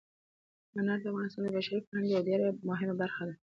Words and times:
انار 0.79 0.99
د 1.03 1.05
افغانستان 1.11 1.41
د 1.43 1.47
بشري 1.55 1.79
فرهنګ 1.85 2.07
یوه 2.11 2.25
ډېره 2.29 2.47
مهمه 2.69 2.95
برخه 3.01 3.23
ده. 3.27 3.35